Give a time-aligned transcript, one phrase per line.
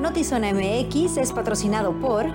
[0.00, 2.26] Notizona MX es patrocinado por...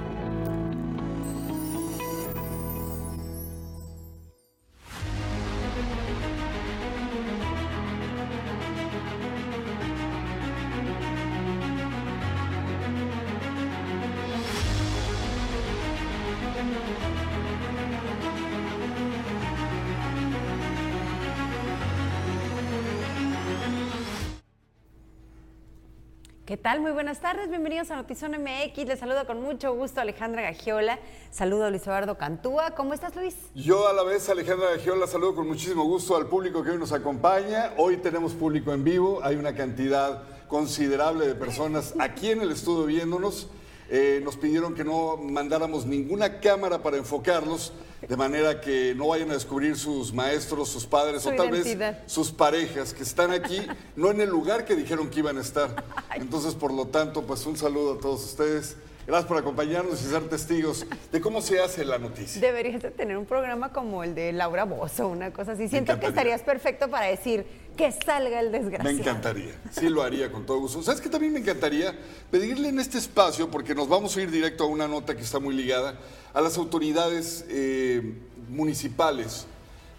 [26.64, 26.80] tal?
[26.80, 28.88] Muy buenas tardes, bienvenidos a Notizón MX.
[28.88, 30.98] Les saludo con mucho gusto Alejandra Gagiola.
[31.30, 32.72] Saludo a Luis Eduardo Cantúa.
[32.72, 33.36] ¿Cómo estás, Luis?
[33.54, 36.94] Yo a la vez, Alejandra Gagiola, saludo con muchísimo gusto al público que hoy nos
[36.94, 37.74] acompaña.
[37.76, 42.86] Hoy tenemos público en vivo, hay una cantidad considerable de personas aquí en el estudio
[42.86, 43.50] viéndonos.
[43.90, 47.74] Eh, nos pidieron que no mandáramos ninguna cámara para enfocarlos,
[48.08, 52.02] de manera que no vayan a descubrir sus maestros, sus padres Su o tal identidad.
[52.02, 53.66] vez sus parejas que están aquí,
[53.96, 55.84] no en el lugar que dijeron que iban a estar.
[56.16, 58.76] Entonces, por lo tanto, pues un saludo a todos ustedes.
[59.06, 62.40] Gracias por acompañarnos y ser testigos de cómo se hace la noticia.
[62.40, 65.68] Deberías de tener un programa como el de Laura Bozo, una cosa así.
[65.68, 68.96] Siento que estarías perfecto para decir que salga el desgraciado.
[68.96, 70.82] Me encantaría, sí lo haría con todo gusto.
[70.82, 71.94] ¿Sabes qué también me encantaría?
[72.32, 75.40] Pedirle en este espacio, porque nos vamos a ir directo a una nota que está
[75.40, 75.96] muy ligada,
[76.34, 78.14] a las autoridades eh,
[78.48, 79.48] municipales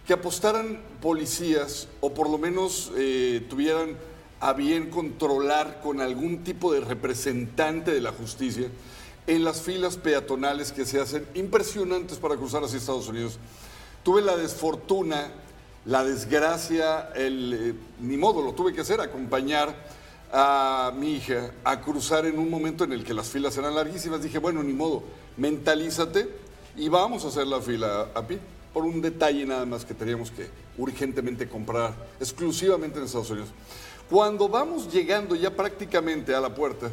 [0.07, 3.97] que apostaran policías o por lo menos eh, tuvieran
[4.39, 8.67] a bien controlar con algún tipo de representante de la justicia
[9.27, 13.39] en las filas peatonales que se hacen impresionantes para cruzar hacia Estados Unidos.
[14.03, 15.31] Tuve la desfortuna,
[15.85, 19.75] la desgracia, el, eh, ni modo, lo tuve que hacer, acompañar
[20.31, 24.21] a mi hija a cruzar en un momento en el que las filas eran larguísimas.
[24.21, 25.03] Dije, bueno, ni modo,
[25.37, 26.29] mentalízate
[26.77, 28.39] y vamos a hacer la fila a pie
[28.73, 33.49] por un detalle nada más que teníamos que urgentemente comprar exclusivamente en Estados Unidos.
[34.09, 36.91] Cuando vamos llegando ya prácticamente a la puerta,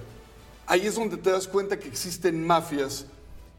[0.66, 3.06] ahí es donde te das cuenta que existen mafias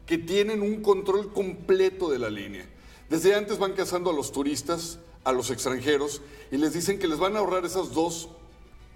[0.06, 2.66] que tienen un control completo de la línea.
[3.08, 6.20] Desde antes van cazando a los turistas, a los extranjeros,
[6.50, 8.28] y les dicen que les van a ahorrar esas dos,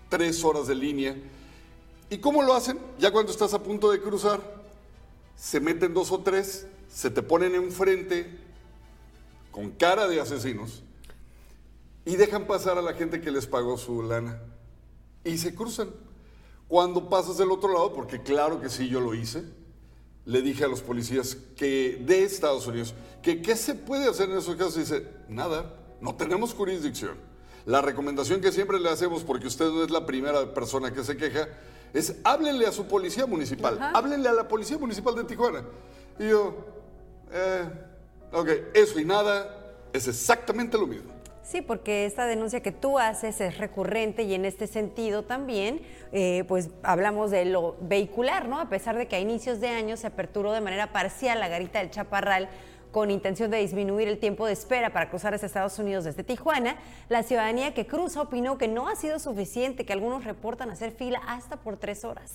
[0.09, 1.17] tres horas de línea.
[2.11, 2.79] ¿Y cómo lo hacen?
[2.99, 4.41] Ya cuando estás a punto de cruzar,
[5.37, 8.39] se meten dos o tres, se te ponen enfrente
[9.51, 10.83] con cara de asesinos
[12.05, 14.41] y dejan pasar a la gente que les pagó su lana.
[15.25, 15.91] Y se cruzan.
[16.69, 19.43] Cuando pasas del otro lado, porque claro que sí, yo lo hice,
[20.27, 24.37] le dije a los policías que de Estados Unidos que qué se puede hacer en
[24.37, 24.77] esos casos.
[24.77, 27.17] Y dice, nada, no tenemos jurisdicción.
[27.65, 31.17] La recomendación que siempre le hacemos, porque usted no es la primera persona que se
[31.17, 31.49] queja,
[31.93, 35.65] es háblenle a su policía municipal, háblenle a la policía municipal de Tijuana.
[36.19, 36.55] Y yo,
[37.33, 37.65] eh,
[38.33, 41.13] ok, eso y nada es exactamente lo mismo.
[41.49, 45.81] Sí, porque esta denuncia que tú haces es recurrente y en este sentido también,
[46.13, 48.61] eh, pues hablamos de lo vehicular, ¿no?
[48.61, 51.79] A pesar de que a inicios de año se aperturó de manera parcial la garita
[51.79, 52.51] del Chaparral
[52.93, 56.77] con intención de disminuir el tiempo de espera para cruzar hacia Estados Unidos desde Tijuana,
[57.09, 61.23] la ciudadanía que cruza opinó que no ha sido suficiente, que algunos reportan hacer fila
[61.27, 62.35] hasta por tres horas.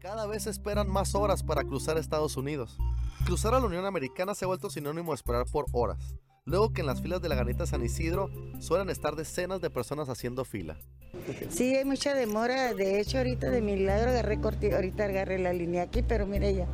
[0.00, 2.76] Cada vez esperan más horas para cruzar Estados Unidos.
[3.24, 6.14] Cruzar a la Unión Americana se ha vuelto sinónimo de esperar por horas.
[6.46, 8.30] Luego que en las filas de la Ganita San Isidro
[8.60, 10.76] suelen estar decenas de personas haciendo fila.
[11.48, 12.74] Sí, hay mucha demora.
[12.74, 16.68] De hecho, ahorita de milagro agarré corti, ahorita agarré la línea aquí, pero mire ya,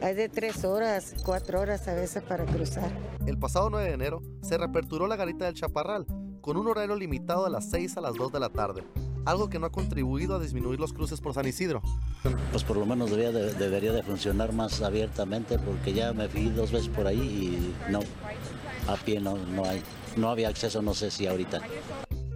[0.00, 2.92] hay de tres horas, cuatro horas a veces para cruzar.
[3.26, 6.06] El pasado 9 de enero se reaperturó la Garita del Chaparral
[6.40, 8.84] con un horario limitado de las 6 a las 2 de la tarde,
[9.24, 11.82] algo que no ha contribuido a disminuir los cruces por San Isidro.
[12.52, 16.50] Pues por lo menos debería de, debería de funcionar más abiertamente porque ya me fui
[16.50, 18.00] dos veces por ahí y no,
[18.88, 19.82] a pie no, no hay,
[20.16, 21.60] no había acceso, no sé si ahorita.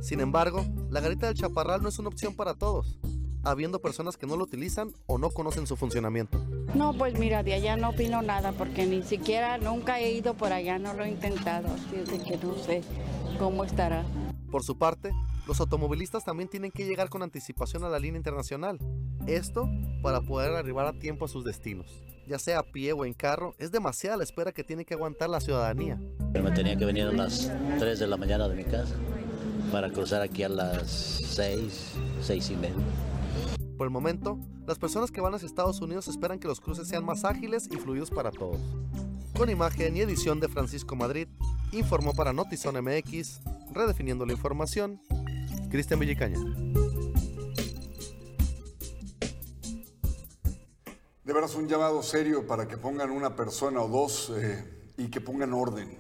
[0.01, 2.99] Sin embargo, la Garita del Chaparral no es una opción para todos,
[3.43, 6.39] habiendo personas que no lo utilizan o no conocen su funcionamiento.
[6.75, 10.53] No, pues mira, de allá no opino nada porque ni siquiera nunca he ido por
[10.53, 12.83] allá, no lo he intentado, así es de que no sé
[13.39, 14.05] cómo estará.
[14.51, 15.11] Por su parte,
[15.47, 18.79] los automovilistas también tienen que llegar con anticipación a la línea internacional.
[19.27, 19.69] Esto
[20.03, 22.03] para poder arribar a tiempo a sus destinos.
[22.27, 25.29] Ya sea a pie o en carro, es demasiada la espera que tiene que aguantar
[25.29, 26.01] la ciudadanía.
[26.33, 28.95] Pero me tenía que venir a las 3 de la mañana de mi casa
[29.73, 32.75] para cruzar aquí a las 6, 6 y media.
[33.77, 37.05] Por el momento, las personas que van hacia Estados Unidos esperan que los cruces sean
[37.05, 38.61] más ágiles y fluidos para todos.
[39.37, 41.27] Con imagen y edición de Francisco Madrid,
[41.73, 43.41] informó para Notizón MX,
[43.73, 45.01] redefiniendo la información,
[45.71, 46.39] Cristian Villicaña.
[51.25, 55.21] De veras un llamado serio para que pongan una persona o dos eh, y que
[55.21, 55.97] pongan orden.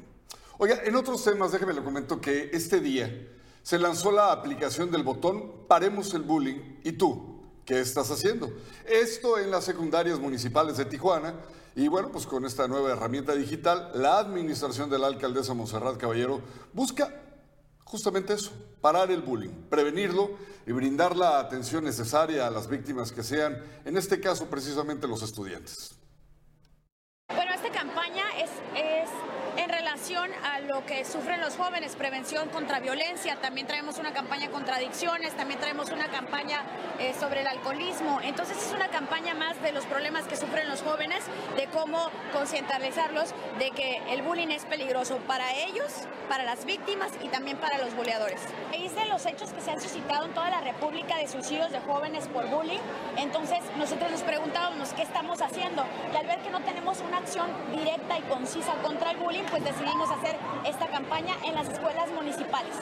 [0.58, 3.28] Oiga, en otros temas, déjeme le comento que este día
[3.62, 7.32] se lanzó la aplicación del botón Paremos el Bullying y tú,
[7.64, 8.52] ¿Qué estás haciendo?
[8.84, 11.34] Esto en las secundarias municipales de Tijuana.
[11.76, 16.42] Y bueno, pues con esta nueva herramienta digital, la administración de la alcaldesa Monserrat Caballero
[16.72, 17.22] busca
[17.84, 18.50] justamente eso,
[18.82, 20.32] parar el bullying, prevenirlo
[20.66, 25.22] y brindar la atención necesaria a las víctimas que sean, en este caso precisamente los
[25.22, 25.94] estudiantes.
[27.34, 29.08] Bueno, esta campaña es, es
[29.56, 29.70] en
[30.22, 34.76] relación a lo que sufren los jóvenes, prevención contra violencia, también traemos una campaña contra
[34.76, 36.62] adicciones, también traemos una campaña
[36.98, 38.20] eh, sobre el alcoholismo.
[38.22, 41.24] Entonces es una campaña más de los problemas que sufren los jóvenes,
[41.56, 47.28] de cómo concientizarlos de que el bullying es peligroso para ellos, para las víctimas y
[47.28, 48.40] también para los buleadores.
[48.70, 51.80] raíz de los hechos que se han suscitado en toda la República de suicidios de
[51.80, 52.80] jóvenes por bullying,
[53.16, 57.46] entonces nosotros nos preguntábamos qué estamos haciendo y al ver que no tenemos una acción
[57.72, 60.36] directa y concisa contra el bullying, pues decidimos hacer
[60.66, 62.74] esta campaña en las escuelas municipales.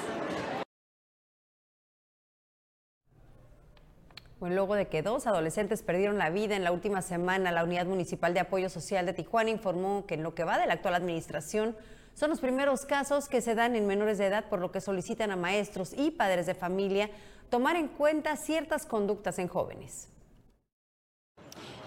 [4.40, 7.84] Bueno, luego de que dos adolescentes perdieron la vida en la última semana, la Unidad
[7.84, 10.94] Municipal de Apoyo Social de Tijuana informó que en lo que va de la actual
[10.94, 11.76] administración
[12.14, 15.30] son los primeros casos que se dan en menores de edad, por lo que solicitan
[15.30, 17.10] a maestros y padres de familia
[17.50, 20.08] tomar en cuenta ciertas conductas en jóvenes.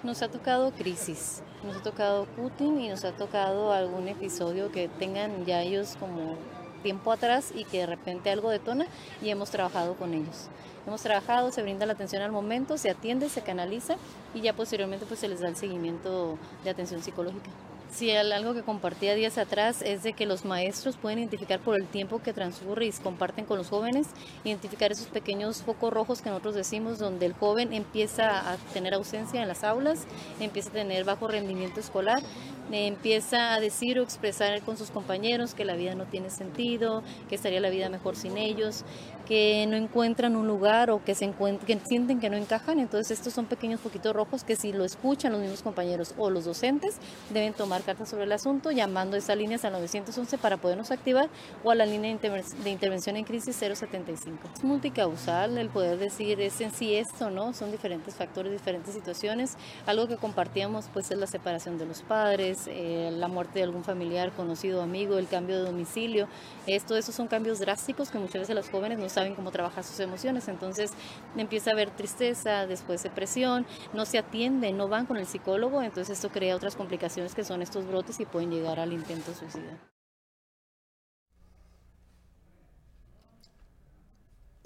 [0.04, 4.90] Nos ha tocado crisis, nos ha tocado Putin y nos ha tocado algún episodio que
[4.90, 6.36] tengan ya ellos como
[6.84, 8.86] tiempo atrás y que de repente algo detona
[9.22, 10.50] y hemos trabajado con ellos.
[10.86, 13.96] Hemos trabajado, se brinda la atención al momento, se atiende, se canaliza
[14.34, 17.50] y ya posteriormente pues se les da el seguimiento de atención psicológica.
[17.94, 21.86] Sí, algo que compartía días atrás es de que los maestros pueden identificar por el
[21.86, 24.08] tiempo que transcurre y comparten con los jóvenes,
[24.44, 29.44] identificar esos pequeños focos rojos que nosotros decimos, donde el joven empieza a tener ausencia
[29.44, 30.08] en las aulas,
[30.40, 32.24] empieza a tener bajo rendimiento escolar,
[32.72, 37.36] empieza a decir o expresar con sus compañeros que la vida no tiene sentido, que
[37.36, 38.86] estaría la vida mejor sin ellos,
[39.28, 42.80] que no encuentran un lugar o que, sienten que no encajan.
[42.80, 46.46] Entonces estos son pequeños foquitos rojos que si lo escuchan los mismos compañeros o los
[46.46, 46.98] docentes
[47.30, 51.30] deben tomar cartas sobre el asunto llamando a esas líneas al 911 para podernos activar
[51.64, 54.50] o a la línea de intervención en crisis 075.
[54.56, 57.54] Es multicausal el poder decir es en sí esto, ¿no?
[57.54, 59.58] Son diferentes factores, diferentes situaciones.
[59.86, 63.84] Algo que compartíamos pues es la separación de los padres, eh, la muerte de algún
[63.84, 66.28] familiar, conocido, amigo, el cambio de domicilio.
[66.68, 70.00] Esto, esos son cambios drásticos que muchas veces los jóvenes no saben cómo trabajar sus
[70.00, 70.48] emociones.
[70.48, 70.94] Entonces
[71.38, 76.18] empieza a haber tristeza, después depresión, no se atiende, no van con el psicólogo, entonces
[76.18, 79.78] esto crea otras complicaciones que son estos brotes y pueden llegar al intento suicida.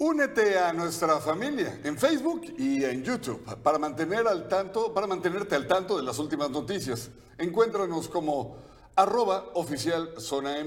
[0.00, 5.56] Únete a nuestra familia en Facebook y en YouTube para mantener al tanto, para mantenerte
[5.56, 7.10] al tanto de las últimas noticias.
[7.36, 8.58] Encuéntranos como
[8.94, 10.60] arroba oficial zona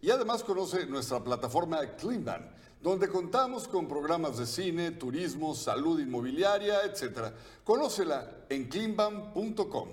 [0.00, 6.82] y además conoce nuestra plataforma Cleanban, donde contamos con programas de cine, turismo, salud inmobiliaria,
[6.84, 7.34] etc.
[7.64, 9.88] Conócela en cleanban.com.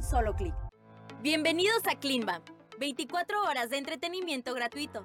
[0.00, 0.54] Solo clic.
[1.22, 2.42] Bienvenidos a Cleanban,
[2.78, 5.04] 24 horas de entretenimiento gratuito.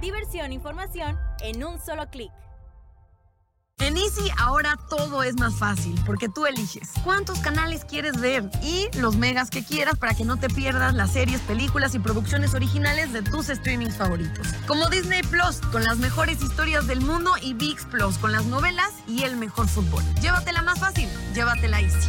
[0.00, 2.30] Diversión e información en un solo clic.
[3.80, 8.88] En Easy ahora todo es más fácil porque tú eliges cuántos canales quieres ver y
[8.98, 13.12] los megas que quieras para que no te pierdas las series, películas y producciones originales
[13.12, 14.48] de tus streamings favoritos.
[14.66, 18.90] Como Disney Plus con las mejores historias del mundo y VIX Plus con las novelas
[19.06, 20.02] y el mejor fútbol.
[20.20, 22.08] Llévatela más fácil, llévatela Easy.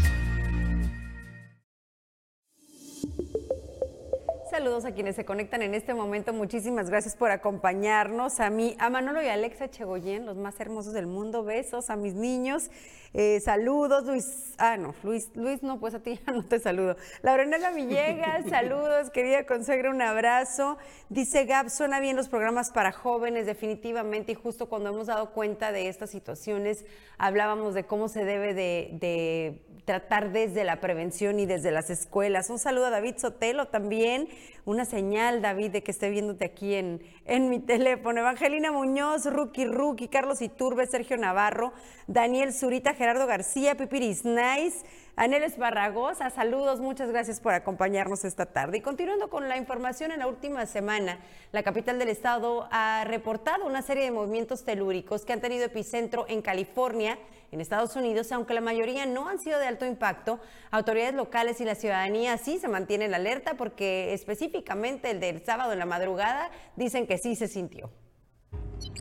[4.59, 6.33] Saludos a quienes se conectan en este momento.
[6.33, 8.41] Muchísimas gracias por acompañarnos.
[8.41, 11.45] A mí, a Manolo y a Alexa Chegoyen, los más hermosos del mundo.
[11.45, 12.69] Besos a mis niños.
[13.13, 14.55] Eh, saludos, Luis.
[14.57, 16.97] Ah, no, Luis, Luis, no, pues a ti ya no te saludo.
[17.21, 20.77] Laurenela Villegas, saludos, querida consagra, un abrazo.
[21.07, 24.33] Dice Gab, suena bien los programas para jóvenes, definitivamente.
[24.33, 26.83] Y justo cuando hemos dado cuenta de estas situaciones,
[27.17, 32.51] hablábamos de cómo se debe de tratar desde la prevención y desde las escuelas.
[32.51, 34.29] Un saludo a David Sotelo también,
[34.65, 38.19] una señal, David, de que esté viéndote aquí en, en mi teléfono.
[38.19, 41.73] Evangelina Muñoz, Ruki Ruki, Carlos Iturbe, Sergio Navarro,
[42.07, 44.85] Daniel Zurita, Gerardo García, Pipiris Nice,
[45.21, 48.77] Anel Esbarragosa, saludos, muchas gracias por acompañarnos esta tarde.
[48.77, 51.19] Y continuando con la información, en la última semana,
[51.51, 56.23] la capital del estado ha reportado una serie de movimientos telúricos que han tenido epicentro
[56.29, 57.19] en California,
[57.51, 60.39] en Estados Unidos, aunque la mayoría no han sido de alto impacto,
[60.71, 65.79] autoridades locales y la ciudadanía sí se mantienen alerta porque específicamente el del sábado en
[65.79, 67.91] la madrugada dicen que sí se sintió.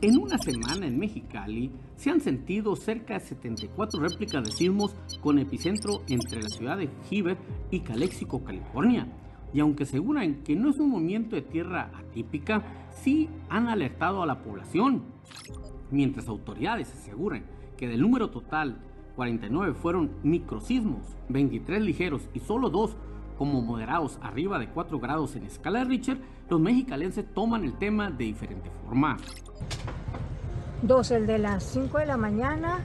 [0.01, 5.39] En una semana en Mexicali se han sentido cerca de 74 réplicas de sismos con
[5.39, 7.37] epicentro entre la ciudad de Heber
[7.71, 9.07] y Calexico, California.
[9.53, 14.25] Y aunque aseguran que no es un movimiento de tierra atípica, sí han alertado a
[14.25, 15.03] la población.
[15.91, 17.45] Mientras autoridades aseguran
[17.77, 18.81] que del número total
[19.15, 22.95] 49 fueron microsismos, 23 ligeros y solo dos
[23.39, 26.17] como moderados arriba de 4 grados en escala de Richter,
[26.49, 29.15] los mexicalenses toman el tema de diferente forma.
[30.81, 32.79] Dos, el de las 5 de la mañana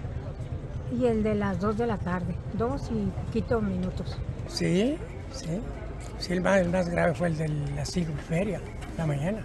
[0.96, 2.36] y el de las 2 de la tarde.
[2.56, 4.16] Dos y poquito minutos.
[4.46, 4.96] Sí,
[5.32, 5.60] sí.
[6.20, 8.60] Sí, el más, más grave fue el de la feria,
[8.96, 9.42] la mañana.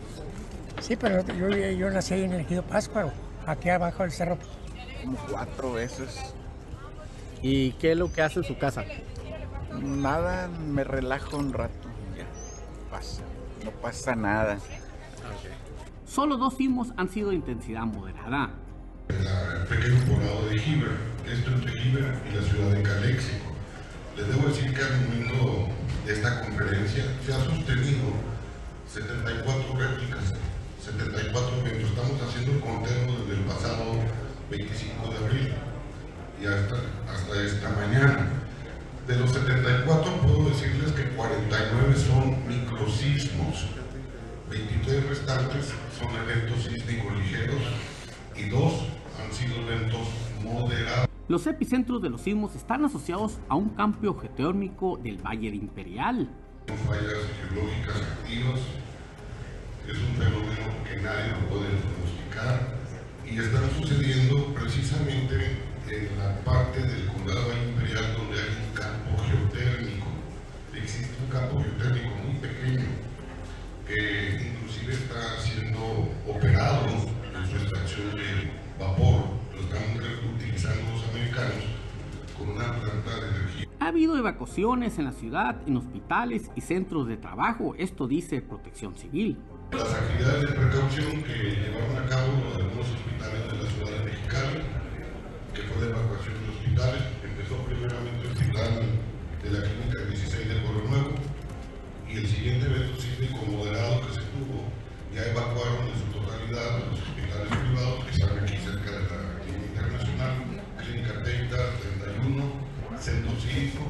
[0.79, 3.11] Sí, pero yo, yo nací en el Ejido Páscuaro,
[3.47, 4.37] aquí abajo del cerro.
[5.03, 6.35] Como cuatro veces.
[7.41, 8.85] ¿Y qué es lo que hace en su casa?
[9.71, 11.87] Nada, me relajo un rato.
[12.17, 12.25] Ya,
[12.89, 13.21] pasa.
[13.63, 14.57] No pasa nada.
[16.05, 18.49] Solo dos sismos han sido de intensidad moderada.
[19.09, 20.91] El pequeño poblado de Giver,
[21.25, 23.45] esto entre Giver y la ciudad de Calexico.
[24.17, 25.67] Les debo decir que al momento
[26.05, 28.13] de esta conferencia se ha sostenido
[28.91, 30.33] 74 réplicas,
[30.83, 31.89] 74 eventos.
[31.89, 33.85] Estamos haciendo el conteo desde el pasado
[34.49, 35.53] 25 de abril
[36.41, 36.75] y hasta,
[37.11, 38.38] hasta esta mañana.
[39.09, 43.65] De los 74 puedo decirles que 49 son microsismos,
[44.51, 47.59] 23 restantes son eventos sísmicos ligeros
[48.35, 48.85] y dos
[49.19, 50.09] han sido eventos
[50.43, 51.07] moderados.
[51.27, 56.29] Los epicentros de los sismos están asociados a un cambio geotérmico del Valle de Imperial.
[56.67, 58.59] Fallas geológicas activas
[59.87, 62.77] es un fenómeno que nadie lo puede pronosticar
[63.25, 65.57] y están sucediendo precisamente
[65.89, 68.68] en la parte del condado imperial donde hay
[69.17, 70.07] geotérmico.
[70.75, 72.85] Existe un campo geotérmico muy pequeño
[73.87, 79.25] que inclusive está siendo operado en su extracción de vapor.
[79.53, 81.63] Lo están utilizando los americanos
[82.37, 83.67] con una planta de energía.
[83.79, 88.95] Ha habido evacuaciones en la ciudad, en hospitales y centros de trabajo, esto dice Protección
[88.95, 89.37] Civil.
[89.71, 94.79] Las actividades de precaución que llevaron a cabo algunos hospitales de la ciudad de Mexicali
[95.53, 97.01] que fue de evacuación de hospitales.
[97.23, 98.71] Empezó primeramente hospital
[99.43, 101.11] de la clínica 16 de Pueblo Nuevo
[102.09, 104.63] y el siguiente evento sísmico moderado que se tuvo
[105.13, 109.65] ya evacuaron en su totalidad los hospitales privados que están aquí cerca de la clínica
[109.67, 110.35] internacional,
[110.77, 111.55] clínica 30,
[112.07, 112.43] 31,
[112.97, 113.83] Centro Cívico,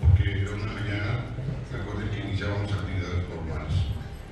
[0.00, 1.24] porque era una mañana,
[1.70, 3.74] recuerden que iniciábamos actividades normales.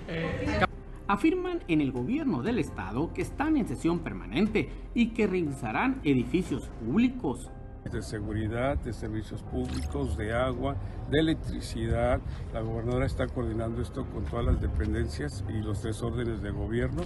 [0.09, 0.67] Eh,
[1.09, 6.71] afirman en el gobierno del estado que están en sesión permanente y que revisarán edificios
[6.81, 7.51] públicos.
[7.91, 10.77] De seguridad, de servicios públicos, de agua,
[11.11, 12.21] de electricidad.
[12.53, 17.03] La gobernadora está coordinando esto con todas las dependencias y los tres órdenes de gobierno.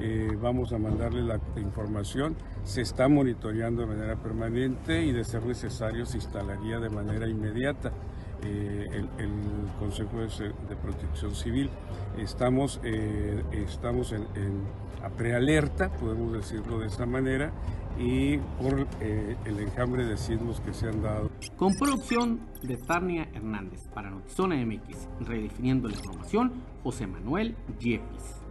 [0.00, 2.34] Eh, vamos a mandarle la información.
[2.64, 7.92] Se está monitoreando de manera permanente y de ser necesario se instalaría de manera inmediata.
[8.44, 9.28] Eh, el,
[9.78, 11.68] Consejo de, Protección Civil.
[12.18, 14.24] Estamos, eh, estamos en,
[15.02, 17.52] a prealerta, podemos decirlo de esa manera,
[17.98, 21.30] y por eh, el enjambre de sismos que se han dado.
[21.56, 28.42] Con producción de Tarnia Hernández para Notizona MX, redefiniendo la información, José Manuel Yepis.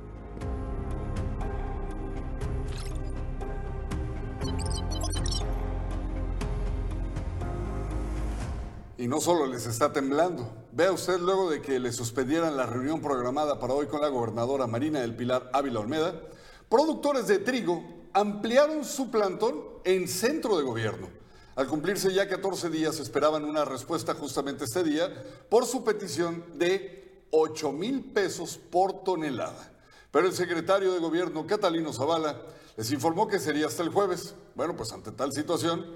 [9.01, 10.47] Y no solo les está temblando.
[10.73, 14.67] Vea usted luego de que le suspendieran la reunión programada para hoy con la gobernadora
[14.67, 16.21] Marina del Pilar Ávila Olmeda,
[16.69, 21.09] productores de trigo ampliaron su plantón en centro de gobierno.
[21.55, 25.11] Al cumplirse ya 14 días, esperaban una respuesta justamente este día
[25.49, 29.73] por su petición de 8 mil pesos por tonelada.
[30.11, 32.39] Pero el secretario de gobierno, Catalino Zavala,
[32.77, 34.35] les informó que sería hasta el jueves.
[34.53, 35.87] Bueno, pues ante tal situación,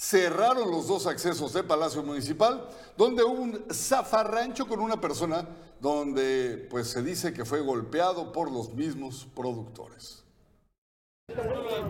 [0.00, 2.66] cerraron los dos accesos de Palacio Municipal,
[2.96, 5.46] donde hubo un zafarrancho con una persona
[5.78, 10.24] donde pues se dice que fue golpeado por los mismos productores.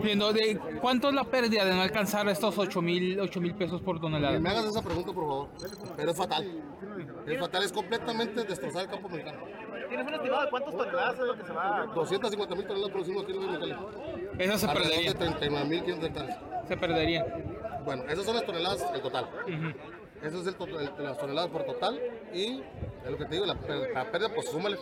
[0.03, 4.37] Viendo de cuánto es la pérdida de no alcanzar estos 8 mil pesos por tonelada.
[4.39, 5.49] Me hagas esa pregunta, por favor.
[5.95, 6.63] Pero es fatal.
[7.25, 9.39] Es fatal, es completamente destrozar el campo mexicano.
[9.87, 11.85] ¿Tienes un estimado de cuántas toneladas es lo que se va?
[11.95, 13.75] 250 mil toneladas producimos aquí en Mexicali.
[14.37, 15.13] Eso se perdería.
[15.13, 16.39] de 39 mil hectáreas.
[16.67, 17.25] Se perdería.
[17.85, 19.29] Bueno, esas son las toneladas en total.
[20.21, 21.99] Eso es el, to- el- las toneladas por total.
[22.33, 22.61] Y
[23.03, 24.77] es lo que te digo, la, pérdida, pues súmale.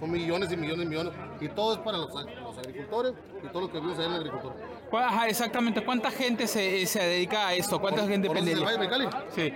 [0.00, 1.12] Son millones y millones y millones.
[1.40, 4.16] Y todo es para los, los agricultores y todos los que vivimos ahí en la
[4.18, 4.54] agricultura.
[4.90, 5.84] ¿Cuál- ajá, exactamente.
[5.84, 7.80] ¿Cuánta gente se, se dedica a esto?
[7.80, 8.70] ¿Cuánta gente ¿Conoces depende?
[8.72, 9.26] el Valle de Mexicali?
[9.34, 9.52] Sí.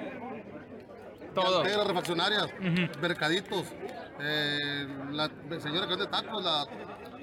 [1.35, 1.63] Todo.
[1.63, 2.49] Canteras, refaccionarias,
[3.01, 3.65] mercaditos,
[4.21, 6.67] eh, la señora que vende tacos, la,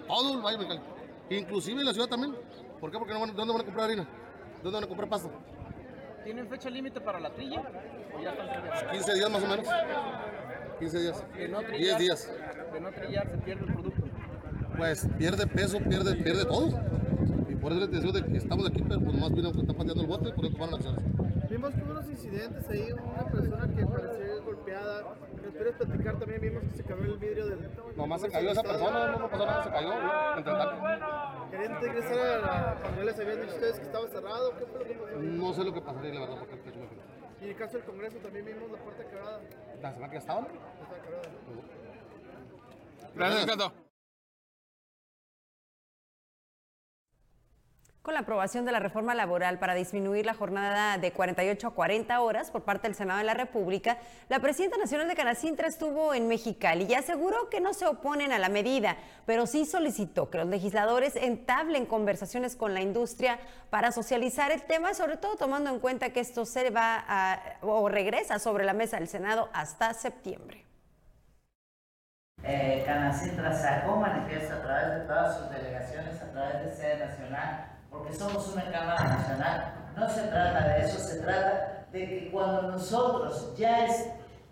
[0.08, 0.82] todo el Valle de Mexicali.
[1.30, 2.34] Inclusive la ciudad también.
[2.80, 2.98] ¿Por qué?
[2.98, 4.08] Porque no van- ¿dónde van a comprar harina?
[4.64, 5.30] ¿Dónde van a comprar pasta?
[6.24, 7.62] ¿Tienen fecha límite para la trilla?
[8.16, 8.92] ¿O ya están trillados?
[8.92, 9.68] 15 días más o menos.
[10.80, 11.24] 15 días.
[11.36, 12.32] De no 10 trillar, días.
[12.74, 14.04] De no trillar se pierde el producto.
[14.78, 16.80] Pues pierde peso, pierde, pierde todo.
[17.50, 20.02] Y por eso les digo de que estamos aquí, pero pues más bien están pateando
[20.02, 21.04] el bote y por eso tomaron acciones.
[21.50, 24.37] Vimos que hubo unos incidentes ahí, una persona que parecía
[24.68, 25.16] golpeada.
[25.42, 26.42] ¿Me puedes platicar también?
[26.42, 27.72] Vimos que se cayó el vidrio del...
[27.96, 29.94] Nomás se cayó esa persona, no, no pasó nada, se cayó.
[30.38, 31.52] Entre tanto.
[31.52, 32.78] ¿Querían regresar a la...
[32.82, 34.58] cuando les habían dicho ustedes que estaba cerrado?
[34.58, 35.18] ¿Qué fue lo que pasó?
[35.20, 37.02] No sé lo que pasaría, la verdad, porque el techo me quedó.
[37.40, 39.40] Y en el caso del Congreso también vimos la puerta quebrada.
[39.82, 40.46] ¿La semana que estaban?
[40.46, 41.30] Está quebrada.
[43.16, 43.87] Gracias, Cato.
[48.08, 52.22] Con la aprobación de la reforma laboral para disminuir la jornada de 48 a 40
[52.22, 53.98] horas por parte del Senado de la República,
[54.30, 58.40] la presidenta nacional de Canacintra estuvo en Mexicali y aseguró que no se oponen a
[58.40, 63.40] la medida, pero sí solicitó que los legisladores entablen conversaciones con la industria
[63.70, 68.40] para socializar el tema, sobre todo tomando en cuenta que esto se va o regresa
[68.40, 70.64] sobre la mesa del Senado hasta septiembre.
[72.42, 77.77] Eh, Canacintra sacó manifiesto a través de todas sus delegaciones, a través de sede nacional,
[77.90, 79.74] porque somos una Cámara Nacional.
[79.96, 84.10] No se trata de eso, se trata de que cuando nosotros ya es-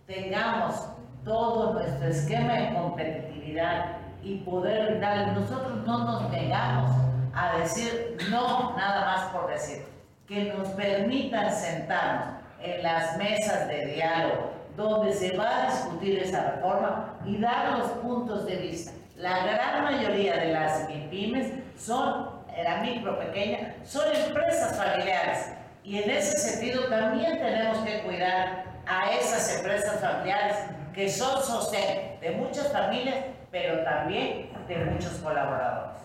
[0.08, 0.76] tengamos
[1.24, 6.92] todo nuestro esquema de competitividad y poder brindarle, nosotros no nos negamos
[7.34, 9.86] a decir no nada más por decir,
[10.28, 16.52] que nos permitan sentarnos en las mesas de diálogo donde se va a discutir esa
[16.52, 18.92] reforma y dar los puntos de vista.
[19.16, 22.30] La gran mayoría de las MIPIMES son,
[22.64, 25.48] la micro pequeña, son empresas familiares
[25.84, 30.58] y en ese sentido también tenemos que cuidar a esas empresas familiares
[30.94, 36.02] que son sostén de muchas familias, pero también de muchos colaboradores.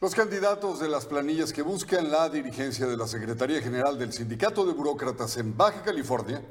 [0.00, 4.66] Los candidatos de las planillas que buscan la dirigencia de la Secretaría General del Sindicato
[4.66, 6.42] de Burócratas en Baja California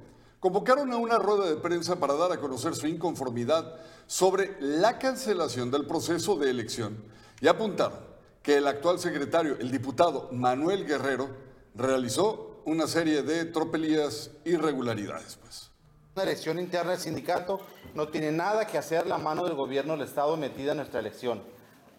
[0.41, 3.75] convocaron a una rueda de prensa para dar a conocer su inconformidad
[4.07, 6.97] sobre la cancelación del proceso de elección
[7.39, 7.99] y apuntaron
[8.41, 11.29] que el actual secretario, el diputado Manuel Guerrero,
[11.75, 15.35] realizó una serie de tropelías irregularidades.
[15.35, 15.69] Pues.
[16.15, 17.59] Una elección interna del sindicato
[17.93, 21.43] no tiene nada que hacer la mano del gobierno del Estado metida en nuestra elección.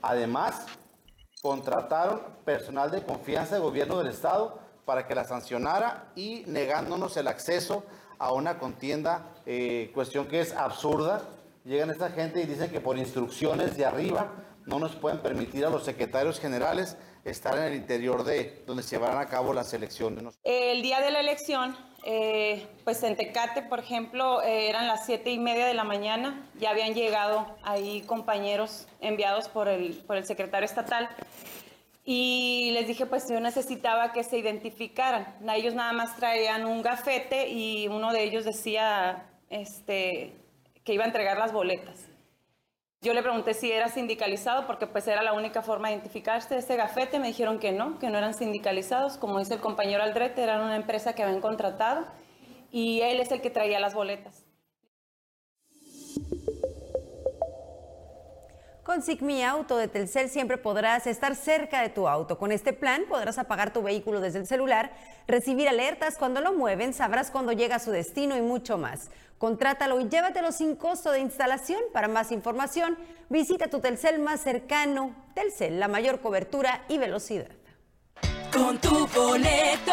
[0.03, 0.67] Además,
[1.41, 7.29] contrataron personal de confianza del gobierno del Estado para que la sancionara y negándonos el
[7.29, 7.85] acceso
[8.19, 11.23] a una contienda, eh, cuestión que es absurda.
[11.65, 14.33] Llegan esta gente y dicen que por instrucciones de arriba
[14.67, 18.97] no nos pueden permitir a los secretarios generales estar en el interior de donde se
[18.97, 20.39] llevarán a cabo las elecciones.
[20.43, 25.31] El día de la elección, eh, pues en Tecate, por ejemplo, eh, eran las siete
[25.31, 30.25] y media de la mañana, ya habían llegado ahí compañeros enviados por el, por el
[30.25, 31.09] secretario estatal
[32.05, 35.37] y les dije pues yo necesitaba que se identificaran.
[35.55, 40.35] Ellos nada más traían un gafete y uno de ellos decía este,
[40.85, 42.09] que iba a entregar las boletas.
[43.03, 46.77] Yo le pregunté si era sindicalizado porque pues era la única forma de identificarse ese
[46.77, 47.19] gafete.
[47.19, 49.17] Me dijeron que no, que no eran sindicalizados.
[49.17, 52.07] Como dice el compañero Aldrete, era una empresa que habían contratado
[52.71, 54.42] y él es el que traía las boletas.
[58.83, 62.37] Con Sigmi Auto de Telcel siempre podrás estar cerca de tu auto.
[62.37, 64.91] Con este plan podrás apagar tu vehículo desde el celular,
[65.29, 69.11] recibir alertas cuando lo mueven, sabrás cuando llega a su destino y mucho más.
[69.39, 71.81] Contrátalo y llévatelo sin costo de instalación.
[71.93, 75.15] Para más información, visita tu Telcel más cercano.
[75.35, 77.51] Telcel, la mayor cobertura y velocidad.
[78.53, 79.93] Con tu boleto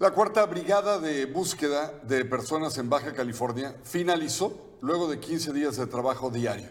[0.00, 5.76] La cuarta brigada de búsqueda de personas en Baja California finalizó luego de 15 días
[5.76, 6.68] de trabajo diario.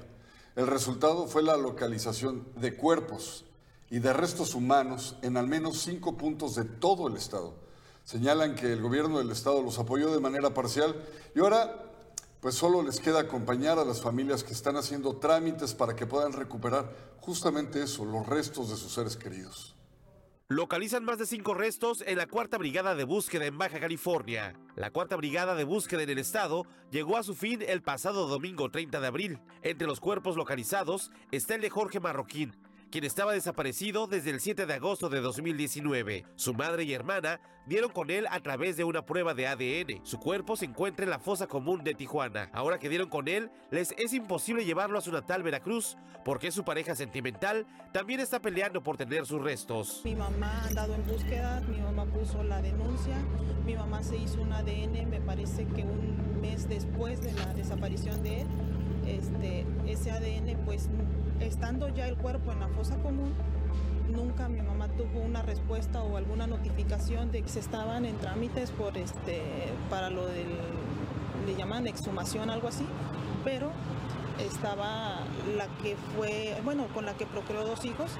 [0.55, 3.43] El resultado fue la localización de cuerpos
[3.89, 7.55] y de restos humanos en al menos cinco puntos de todo el estado.
[8.05, 10.95] Señalan que el gobierno del estado los apoyó de manera parcial
[11.35, 11.83] y ahora
[12.39, 16.31] pues solo les queda acompañar a las familias que están haciendo trámites para que puedan
[16.31, 19.76] recuperar justamente eso, los restos de sus seres queridos.
[20.49, 24.57] Localizan más de cinco restos en la Cuarta Brigada de Búsqueda en Baja California.
[24.77, 28.71] La Cuarta Brigada de Búsqueda en el estado llegó a su fin el pasado domingo
[28.71, 29.39] 30 de abril.
[29.61, 32.55] Entre los cuerpos localizados está el de Jorge Marroquín,
[32.91, 36.25] quien estaba desaparecido desde el 7 de agosto de 2019.
[36.35, 40.05] Su madre y hermana dieron con él a través de una prueba de ADN.
[40.05, 42.49] Su cuerpo se encuentra en la fosa común de Tijuana.
[42.53, 46.63] Ahora que dieron con él, les es imposible llevarlo a su natal Veracruz, porque su
[46.63, 50.01] pareja sentimental también está peleando por tener sus restos.
[50.05, 53.17] Mi mamá ha andado en búsqueda, mi mamá puso la denuncia,
[53.65, 58.23] mi mamá se hizo un ADN, me parece que un mes después de la desaparición
[58.23, 58.47] de él.
[59.07, 60.89] Este, ese ADN, pues
[61.39, 63.33] estando ya el cuerpo en la fosa común,
[64.09, 68.71] nunca mi mamá tuvo una respuesta o alguna notificación de que se estaban en trámites
[68.71, 69.41] por este
[69.89, 70.47] para lo del
[71.45, 72.85] le llaman exhumación algo así,
[73.45, 73.71] pero
[74.37, 75.19] estaba
[75.55, 78.11] la que fue, bueno, con la que procreó dos hijos.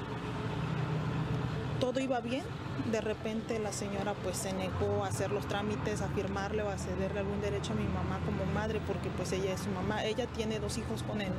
[1.78, 2.42] Todo iba bien,
[2.90, 6.78] de repente la señora pues se negó a hacer los trámites, a firmarle o a
[6.78, 10.04] cederle algún derecho a mi mamá como madre porque pues ella es su mamá.
[10.04, 11.32] Ella tiene dos hijos con él,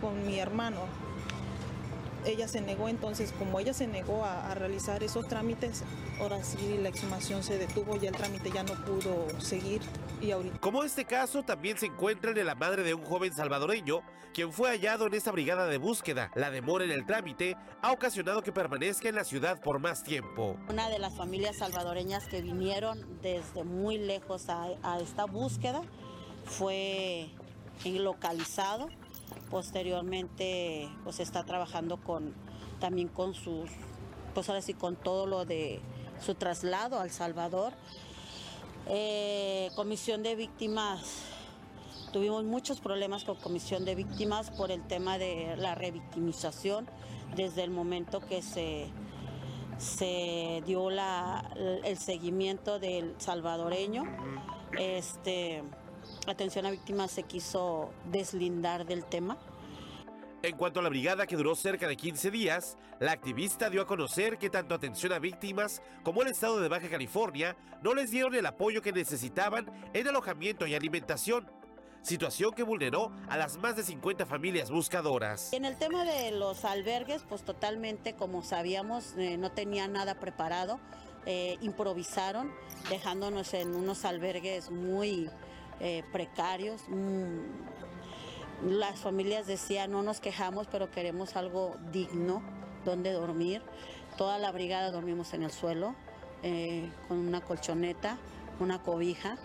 [0.00, 0.80] con mi hermano.
[2.24, 5.84] Ella se negó, entonces como ella se negó a, a realizar esos trámites,
[6.20, 9.80] ahora sí la exhumación se detuvo y el trámite ya no pudo seguir
[10.20, 14.02] y ahorita Como este caso, también se encuentra en la madre de un joven salvadoreño,
[14.34, 16.30] quien fue hallado en esta brigada de búsqueda.
[16.34, 20.56] La demora en el trámite ha ocasionado que permanezca en la ciudad por más tiempo.
[20.68, 25.82] Una de las familias salvadoreñas que vinieron desde muy lejos a, a esta búsqueda
[26.44, 27.30] fue
[27.84, 28.88] localizado.
[29.50, 32.34] Posteriormente, pues está trabajando con
[32.78, 33.70] también con sus,
[34.34, 35.80] pues ahora sí, con todo lo de
[36.20, 37.72] su traslado al Salvador.
[38.88, 41.26] Eh, comisión de víctimas.
[42.12, 46.88] Tuvimos muchos problemas con comisión de víctimas por el tema de la revictimización
[47.36, 48.88] desde el momento que se,
[49.78, 51.48] se dio la,
[51.84, 54.04] el seguimiento del salvadoreño.
[54.76, 55.62] Este,
[56.26, 59.38] atención a víctimas se quiso deslindar del tema.
[60.42, 63.86] En cuanto a la brigada que duró cerca de 15 días, la activista dio a
[63.86, 68.34] conocer que tanto atención a víctimas como el estado de Baja California no les dieron
[68.34, 71.46] el apoyo que necesitaban en alojamiento y alimentación,
[72.00, 75.52] situación que vulneró a las más de 50 familias buscadoras.
[75.52, 80.80] En el tema de los albergues, pues totalmente, como sabíamos, eh, no tenían nada preparado,
[81.26, 82.50] eh, improvisaron,
[82.88, 85.28] dejándonos en unos albergues muy
[85.80, 86.82] eh, precarios.
[86.88, 92.42] mm, las familias decían, no nos quejamos, pero queremos algo digno
[92.84, 93.62] donde dormir.
[94.18, 95.94] Toda la brigada dormimos en el suelo,
[96.42, 98.18] eh, con una colchoneta,
[98.58, 99.38] una cobija.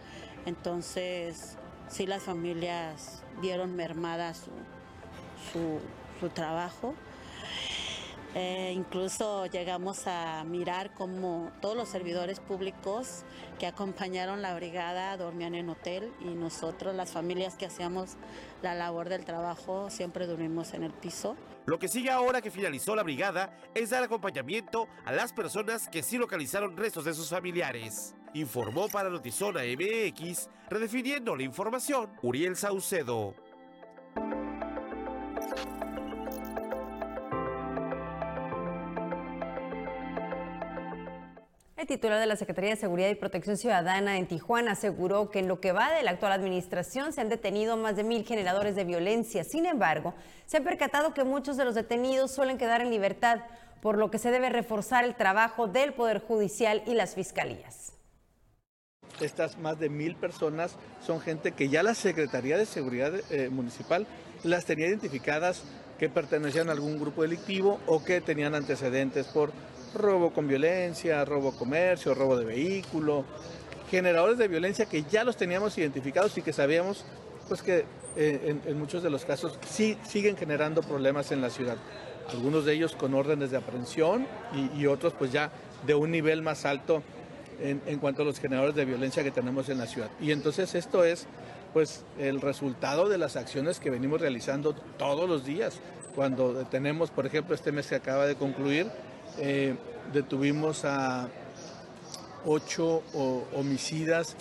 [0.46, 4.52] Entonces, sí las familias vieron mermada su,
[6.20, 6.94] su trabajo.
[8.38, 13.24] Eh, incluso llegamos a mirar cómo todos los servidores públicos
[13.60, 18.18] que acompañaron la brigada dormían en hotel y nosotros, las familias que hacíamos
[18.62, 21.38] la labor del trabajo, siempre dormimos en el piso.
[21.66, 26.04] Lo que sigue ahora que finalizó la brigada es dar acompañamiento a las personas que
[26.04, 28.16] sí localizaron restos de sus familiares.
[28.34, 33.34] Informó para Notizona MX, redefiniendo la información, Uriel Saucedo.
[41.86, 45.48] El titular de la Secretaría de Seguridad y Protección Ciudadana en Tijuana aseguró que en
[45.48, 48.86] lo que va de la actual administración se han detenido más de mil generadores de
[48.86, 49.44] violencia.
[49.44, 50.16] Sin embargo,
[50.48, 53.42] se ha percatado que muchos de los detenidos suelen quedar en libertad,
[53.84, 57.94] por lo que se debe reforzar el trabajo del Poder Judicial y las fiscalías.
[59.22, 64.08] Estas más de mil personas son gente que ya la Secretaría de Seguridad eh, Municipal
[64.44, 65.62] las tenía identificadas
[66.00, 69.54] que pertenecían a algún grupo delictivo o que tenían antecedentes por
[69.96, 73.26] robo con violencia, robo comercio, robo de vehículo,
[73.90, 77.06] generadores de violencia que ya los teníamos identificados y que sabíamos
[77.48, 81.78] pues que eh, en, muchos de los casos sí siguen generando problemas en la ciudad.
[82.30, 85.52] Algunos de ellos con órdenes de aprehensión y, y otros pues ya
[85.86, 87.04] de un nivel más alto
[87.62, 90.10] en, en cuanto a los generadores de violencia que tenemos en la ciudad.
[90.20, 91.28] Y entonces esto es
[91.76, 95.82] pues el resultado de las acciones que venimos realizando todos los días.
[96.16, 98.90] Cuando tenemos, por ejemplo, este mes que acaba de concluir,
[99.40, 99.76] eh,
[100.14, 101.30] detuvimos a
[102.46, 103.04] ocho
[103.54, 104.36] homicidas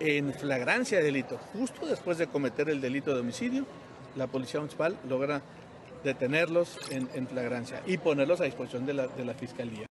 [0.00, 1.38] en flagrancia de delito.
[1.52, 3.66] Justo después de cometer el delito de homicidio,
[4.16, 5.42] la policía municipal logra
[6.04, 9.86] detenerlos en, en flagrancia y ponerlos a disposición de la, de la Fiscalía.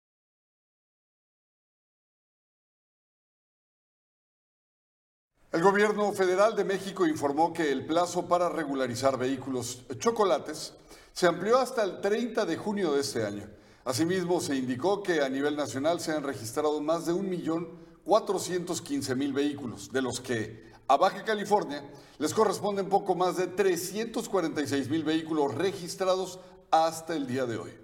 [5.52, 10.72] El gobierno federal de México informó que el plazo para regularizar vehículos chocolates
[11.12, 13.46] se amplió hasta el 30 de junio de este año.
[13.85, 20.03] Asimismo, se indicó que a nivel nacional se han registrado más de 1.415.000 vehículos, de
[20.03, 21.83] los que a Baja California
[22.18, 26.38] les corresponden poco más de 346.000 vehículos registrados
[26.71, 27.82] hasta el día de hoy.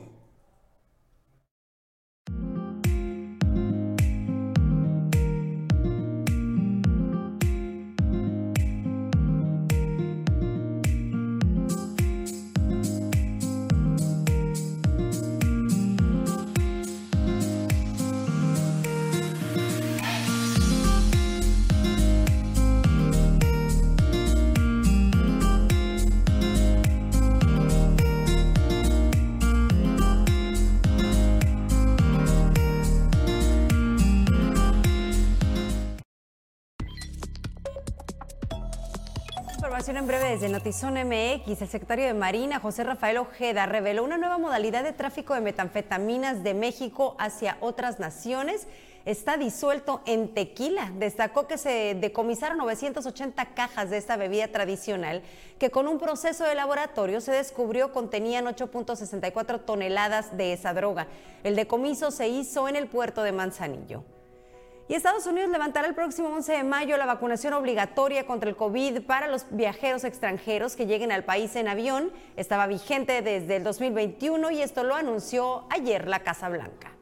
[40.29, 41.61] desde Notizón MX.
[41.63, 46.43] El secretario de Marina, José Rafael Ojeda, reveló una nueva modalidad de tráfico de metanfetaminas
[46.43, 48.67] de México hacia otras naciones.
[49.05, 50.91] Está disuelto en tequila.
[50.99, 55.23] Destacó que se decomisaron 980 cajas de esta bebida tradicional
[55.57, 61.07] que con un proceso de laboratorio se descubrió contenían 8.64 toneladas de esa droga.
[61.43, 64.03] El decomiso se hizo en el puerto de Manzanillo.
[64.89, 69.03] Y Estados Unidos levantará el próximo 11 de mayo la vacunación obligatoria contra el COVID
[69.03, 72.11] para los viajeros extranjeros que lleguen al país en avión.
[72.37, 76.93] Estaba vigente desde el 2021 y esto lo anunció ayer la Casa Blanca.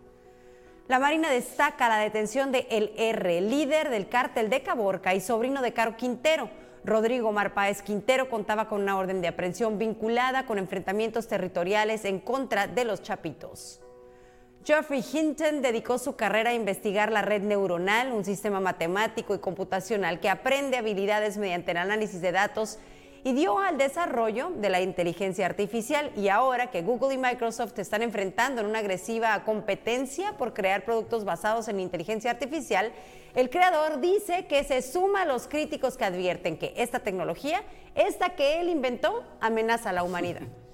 [0.90, 5.62] La Marina destaca la detención de El R, líder del cártel de Caborca y sobrino
[5.62, 6.50] de Caro Quintero.
[6.84, 12.68] Rodrigo Marpáez Quintero contaba con una orden de aprehensión vinculada con enfrentamientos territoriales en contra
[12.68, 13.80] de los Chapitos.
[14.68, 20.20] Geoffrey Hinton dedicó su carrera a investigar la red neuronal, un sistema matemático y computacional
[20.20, 22.78] que aprende habilidades mediante el análisis de datos
[23.24, 26.12] y dio al desarrollo de la inteligencia artificial.
[26.18, 31.24] Y ahora que Google y Microsoft están enfrentando en una agresiva competencia por crear productos
[31.24, 32.92] basados en inteligencia artificial,
[33.36, 37.64] el creador dice que se suma a los críticos que advierten que esta tecnología,
[37.96, 40.42] esta que él inventó, amenaza a la humanidad.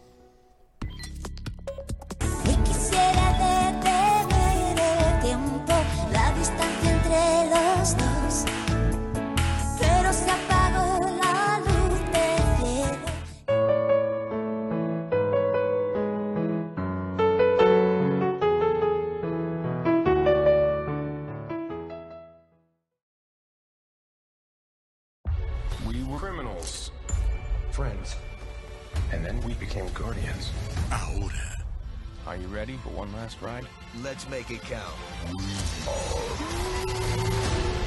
[33.33, 34.03] for one last ride?
[34.03, 34.95] Let's make it count.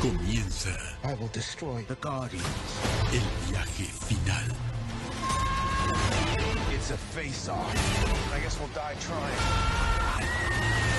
[0.01, 2.47] Comienza I will destroy the Guardians.
[3.13, 4.57] el viaje final.
[6.75, 7.75] It's a face-off.
[8.35, 10.96] I guess we'll die trying.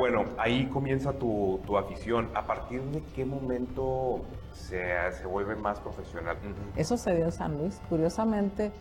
[0.00, 2.30] Bueno, ahí comienza tu, tu afición.
[2.34, 4.20] ¿A partir de qué momento
[4.54, 6.38] se, se vuelve más profesional?
[6.74, 7.82] Eso se dio en San Luis.
[7.90, 8.72] Curiosamente,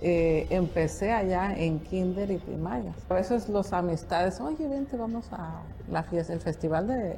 [0.00, 2.94] eh, empecé allá en kinder y primaria.
[3.10, 7.16] A veces los amistades, oye, vente, vamos a la fiesta, el festival de,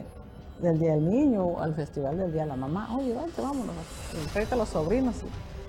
[0.61, 2.89] del Día del Niño o al Festival del Día de la Mamá.
[2.97, 3.77] Oye, vente, vámonos,
[4.33, 5.15] tráete a los sobrinos.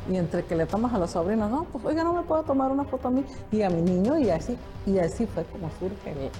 [0.09, 2.41] Y, y entre que le tomas a los sobrinos, no, pues oiga, no me puedo
[2.41, 4.57] tomar una foto a mí y a mi niño y así.
[4.87, 6.31] Y así fue como surge el,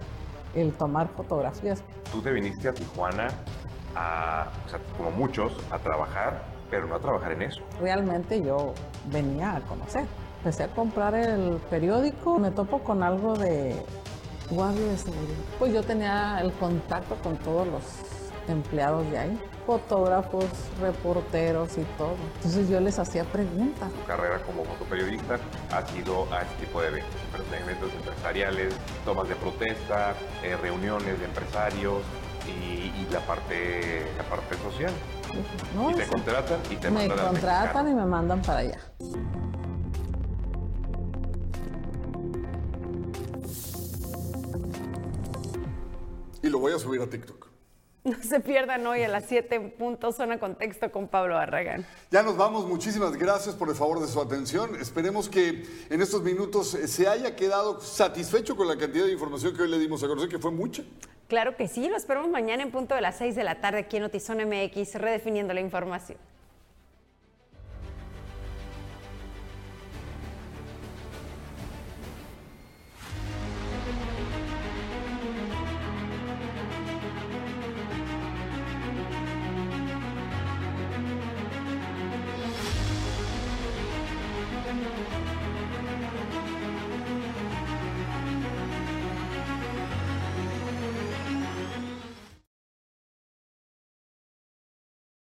[0.56, 1.84] el tomar fotografías.
[2.12, 3.28] Tú te viniste a Tijuana,
[3.96, 7.62] a, o sea, como muchos, a trabajar, pero no a trabajar en eso.
[7.80, 8.74] Realmente yo
[9.12, 10.06] venía a conocer.
[10.38, 13.76] Empecé a comprar el periódico, me topo con algo de
[14.50, 15.36] guardia de seguridad.
[15.58, 17.84] Pues yo tenía el contacto con todos los
[18.48, 20.46] empleados de ahí, fotógrafos,
[20.80, 22.16] reporteros y todo.
[22.36, 23.92] Entonces yo les hacía preguntas.
[23.92, 25.40] Tu carrera como fotoperiodista
[25.72, 27.16] ha sido a este tipo de eventos,
[27.62, 28.74] eventos empresariales,
[29.04, 32.02] tomas de protesta, eh, reuniones de empresarios
[32.48, 34.94] y, y la parte la parte social.
[35.76, 36.12] No, y te sí.
[36.12, 38.80] contratan y te me mandan al contratan y me mandan para allá.
[46.42, 47.45] Y lo voy a subir a TikTok.
[48.16, 51.86] No se pierdan hoy a las 7 en punto Zona Contexto con Pablo Barragán.
[52.12, 54.76] Ya nos vamos, muchísimas gracias por el favor de su atención.
[54.76, 59.56] Esperemos que en estos minutos eh, se haya quedado satisfecho con la cantidad de información
[59.56, 60.84] que hoy le dimos a conocer, que fue mucha.
[61.28, 63.98] Claro que sí, lo esperamos mañana en punto de las 6 de la tarde aquí
[63.98, 66.20] en Notizón MX, redefiniendo la información.